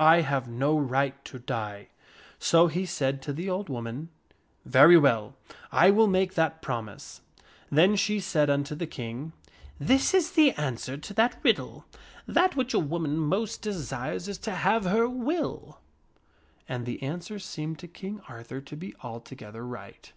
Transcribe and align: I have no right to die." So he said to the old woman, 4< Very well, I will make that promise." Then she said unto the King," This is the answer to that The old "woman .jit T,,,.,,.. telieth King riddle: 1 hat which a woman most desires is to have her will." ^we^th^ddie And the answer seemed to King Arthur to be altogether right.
I 0.00 0.22
have 0.22 0.48
no 0.48 0.76
right 0.76 1.24
to 1.26 1.38
die." 1.38 1.86
So 2.40 2.66
he 2.66 2.84
said 2.86 3.22
to 3.22 3.32
the 3.32 3.48
old 3.48 3.68
woman, 3.68 4.08
4< 4.64 4.72
Very 4.72 4.98
well, 4.98 5.36
I 5.70 5.90
will 5.92 6.08
make 6.08 6.34
that 6.34 6.60
promise." 6.60 7.20
Then 7.70 7.94
she 7.94 8.18
said 8.18 8.50
unto 8.50 8.74
the 8.74 8.88
King," 8.88 9.32
This 9.92 10.12
is 10.12 10.32
the 10.32 10.50
answer 10.54 10.96
to 10.96 11.14
that 11.14 11.40
The 11.40 11.50
old 11.58 11.68
"woman 11.68 11.84
.jit 11.84 11.94
T,,,.,,.. 11.94 11.94
telieth 11.94 11.94
King 12.02 12.30
riddle: 12.30 12.34
1 12.34 12.34
hat 12.50 12.56
which 12.56 12.74
a 12.74 12.78
woman 12.80 13.16
most 13.18 13.62
desires 13.62 14.26
is 14.26 14.38
to 14.38 14.50
have 14.56 14.84
her 14.86 15.08
will." 15.08 15.78
^we^th^ddie 15.78 16.64
And 16.68 16.84
the 16.84 17.00
answer 17.04 17.38
seemed 17.38 17.78
to 17.78 17.86
King 17.86 18.20
Arthur 18.28 18.60
to 18.60 18.76
be 18.76 18.96
altogether 19.04 19.64
right. 19.64 20.12